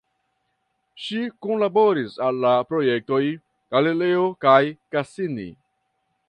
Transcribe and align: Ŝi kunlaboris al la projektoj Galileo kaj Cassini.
Ŝi 1.07 1.19
kunlaboris 1.45 2.15
al 2.29 2.39
la 2.45 2.53
projektoj 2.71 3.21
Galileo 3.77 4.25
kaj 4.47 4.59
Cassini. 4.97 5.47